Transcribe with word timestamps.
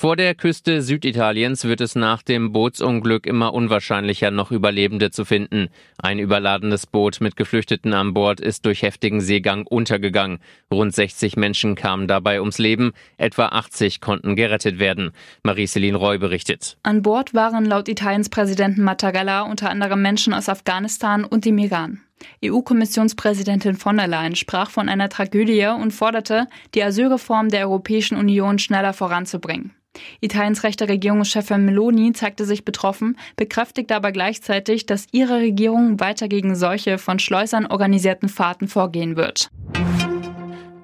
Vor 0.00 0.16
der 0.16 0.34
Küste 0.34 0.80
Süditaliens 0.80 1.64
wird 1.64 1.82
es 1.82 1.94
nach 1.94 2.22
dem 2.22 2.52
Bootsunglück 2.52 3.26
immer 3.26 3.52
unwahrscheinlicher, 3.52 4.30
noch 4.30 4.50
Überlebende 4.50 5.10
zu 5.10 5.26
finden. 5.26 5.68
Ein 5.98 6.18
überladenes 6.18 6.86
Boot 6.86 7.20
mit 7.20 7.36
Geflüchteten 7.36 7.92
an 7.92 8.14
Bord 8.14 8.40
ist 8.40 8.64
durch 8.64 8.80
heftigen 8.80 9.20
Seegang 9.20 9.66
untergegangen. 9.66 10.38
Rund 10.72 10.94
60 10.94 11.36
Menschen 11.36 11.74
kamen 11.74 12.08
dabei 12.08 12.40
ums 12.40 12.56
Leben, 12.56 12.92
etwa 13.18 13.48
80 13.48 14.00
konnten 14.00 14.36
gerettet 14.36 14.78
werden. 14.78 15.10
Marie-Céline 15.42 15.96
Roy 15.96 16.16
berichtet. 16.16 16.78
An 16.82 17.02
Bord 17.02 17.34
waren 17.34 17.66
laut 17.66 17.86
Italiens 17.86 18.30
Präsidenten 18.30 18.82
Mattarella 18.82 19.42
unter 19.42 19.68
anderem 19.68 20.00
Menschen 20.00 20.32
aus 20.32 20.48
Afghanistan 20.48 21.26
und 21.26 21.44
dem 21.44 21.58
Iran. 21.58 22.00
EU-Kommissionspräsidentin 22.42 23.76
von 23.76 23.98
der 23.98 24.08
Leyen 24.08 24.34
sprach 24.34 24.70
von 24.70 24.88
einer 24.88 25.10
Tragödie 25.10 25.66
und 25.66 25.90
forderte, 25.90 26.46
die 26.74 26.82
Asylreform 26.82 27.50
der 27.50 27.68
Europäischen 27.68 28.16
Union 28.16 28.58
schneller 28.58 28.94
voranzubringen. 28.94 29.74
Italiens 30.20 30.62
rechte 30.62 30.88
Regierungschefin 30.88 31.64
Meloni 31.64 32.12
zeigte 32.12 32.44
sich 32.44 32.64
betroffen, 32.64 33.16
bekräftigte 33.36 33.96
aber 33.96 34.12
gleichzeitig, 34.12 34.86
dass 34.86 35.06
ihre 35.12 35.40
Regierung 35.40 36.00
weiter 36.00 36.28
gegen 36.28 36.54
solche 36.54 36.98
von 36.98 37.18
Schleusern 37.18 37.66
organisierten 37.66 38.28
Fahrten 38.28 38.68
vorgehen 38.68 39.16
wird. 39.16 39.50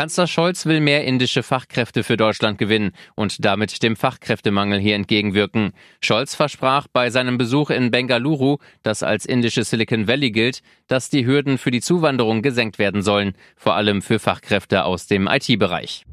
Kanzler 0.00 0.26
Scholz 0.26 0.64
will 0.66 0.80
mehr 0.80 1.04
indische 1.04 1.42
Fachkräfte 1.42 2.04
für 2.04 2.16
Deutschland 2.16 2.58
gewinnen 2.58 2.92
und 3.16 3.44
damit 3.44 3.82
dem 3.82 3.96
Fachkräftemangel 3.96 4.78
hier 4.78 4.94
entgegenwirken. 4.94 5.72
Scholz 6.00 6.34
versprach 6.34 6.86
bei 6.90 7.10
seinem 7.10 7.36
Besuch 7.36 7.68
in 7.68 7.90
Bengaluru, 7.90 8.56
das 8.82 9.02
als 9.02 9.26
indische 9.26 9.62
Silicon 9.62 10.08
Valley 10.08 10.30
gilt, 10.30 10.62
dass 10.86 11.10
die 11.10 11.26
Hürden 11.26 11.58
für 11.58 11.70
die 11.70 11.82
Zuwanderung 11.82 12.40
gesenkt 12.40 12.78
werden 12.78 13.02
sollen, 13.02 13.34
vor 13.56 13.74
allem 13.74 14.00
für 14.00 14.18
Fachkräfte 14.18 14.84
aus 14.84 15.06
dem 15.06 15.26
IT-Bereich. 15.26 16.06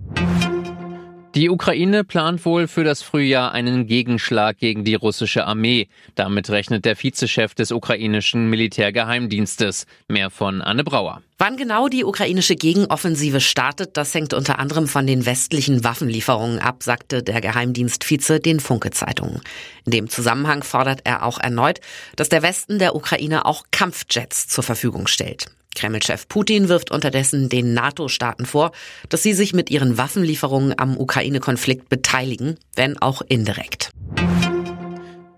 Die 1.38 1.52
Ukraine 1.52 2.04
plant 2.04 2.46
wohl 2.46 2.68
für 2.68 2.84
das 2.84 3.04
Frühjahr 3.04 3.52
einen 3.52 3.86
Gegenschlag 3.86 4.58
gegen 4.58 4.84
die 4.84 4.96
russische 4.96 5.46
Armee. 5.46 5.88
Damit 6.16 6.50
rechnet 6.50 6.84
der 6.84 6.96
Vizechef 6.96 7.54
des 7.54 7.72
ukrainischen 7.72 8.50
Militärgeheimdienstes. 8.50 9.86
Mehr 10.08 10.32
von 10.32 10.64
Anne 10.64 10.84
Brauer. 10.84 11.22
Wann 11.38 11.56
genau 11.56 11.90
die 11.90 12.04
ukrainische 12.04 12.56
Gegenoffensive 12.56 13.40
startet, 13.40 13.98
das 13.98 14.16
hängt 14.16 14.34
unter 14.34 14.58
anderem 14.58 14.88
von 14.88 15.06
den 15.06 15.28
westlichen 15.28 15.84
Waffenlieferungen 15.84 16.58
ab, 16.58 16.82
sagte 16.82 17.22
der 17.22 17.40
Geheimdienstvize 17.40 18.40
den 18.40 18.60
Funke-Zeitungen. 18.60 19.42
In 19.86 19.92
dem 19.92 20.10
Zusammenhang 20.10 20.64
fordert 20.64 21.02
er 21.04 21.24
auch 21.24 21.38
erneut, 21.40 21.82
dass 22.16 22.30
der 22.30 22.42
Westen 22.42 22.80
der 22.80 22.96
Ukraine 22.96 23.46
auch 23.46 23.66
Kampfjets 23.70 24.48
zur 24.48 24.64
Verfügung 24.64 25.06
stellt. 25.06 25.52
Kreml-Chef 25.78 26.28
Putin 26.28 26.68
wirft 26.70 26.92
unterdessen 26.92 27.50
den 27.50 27.74
NATO-Staaten 27.74 28.46
vor, 28.46 28.72
dass 29.10 29.24
sie 29.24 29.34
sich 29.34 29.54
mit 29.54 29.70
ihren 29.70 29.98
Waffenlieferungen 29.98 30.74
am 30.78 30.98
Ukraine-Konflikt 30.98 31.88
beteiligen, 31.88 32.58
wenn 32.76 32.98
auch 32.98 33.22
indirekt. 33.22 33.92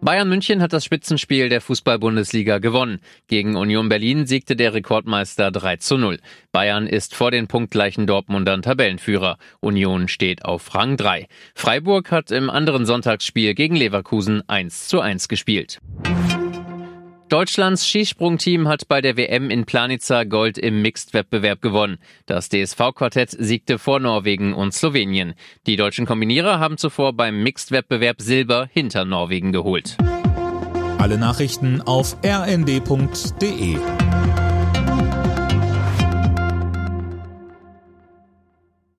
Bayern 0.01 0.29
München 0.29 0.61
hat 0.61 0.71
das 0.71 0.85
Spitzenspiel 0.85 1.49
der 1.49 1.59
Fußball-Bundesliga 1.59 2.59
gewonnen. 2.59 3.01
Gegen 3.27 3.57
Union 3.57 3.89
Berlin 3.89 4.25
siegte 4.25 4.55
der 4.55 4.73
Rekordmeister 4.73 5.51
3 5.51 5.75
zu 5.75 5.97
0. 5.97 6.19
Bayern 6.53 6.87
ist 6.87 7.15
vor 7.15 7.31
den 7.31 7.47
punktgleichen 7.47 8.07
Dortmundern 8.07 8.61
Tabellenführer. 8.61 9.37
Union 9.59 10.07
steht 10.07 10.45
auf 10.45 10.73
Rang 10.73 10.95
3. 10.95 11.27
Freiburg 11.53 12.11
hat 12.11 12.31
im 12.31 12.49
anderen 12.49 12.85
Sonntagsspiel 12.85 13.53
gegen 13.55 13.75
Leverkusen 13.75 14.41
1 14.47 14.87
zu 14.87 15.01
1 15.01 15.27
gespielt. 15.27 15.79
Deutschlands 17.29 17.85
Skisprungteam 17.85 18.67
hat 18.67 18.87
bei 18.87 19.01
der 19.01 19.15
WM 19.15 19.51
in 19.51 19.65
Planica 19.65 20.23
Gold 20.23 20.57
im 20.57 20.81
Mixed-Wettbewerb 20.81 21.61
gewonnen. 21.61 21.99
Das 22.25 22.49
DSV-Quartett 22.49 23.29
siegte 23.29 23.77
vor 23.77 23.99
Norwegen 23.99 24.55
und 24.55 24.73
Slowenien. 24.73 25.35
Die 25.67 25.75
deutschen 25.75 26.07
Kombinierer 26.07 26.59
haben 26.59 26.79
zuvor 26.79 27.13
beim 27.13 27.43
Mixed-Wettbewerb 27.43 28.19
Silber 28.19 28.67
hinter 28.71 29.05
Norwegen 29.05 29.51
geholt. 29.51 29.95
Alle 30.97 31.19
Nachrichten 31.19 31.81
auf 31.81 32.17
rnd.de 32.25 33.77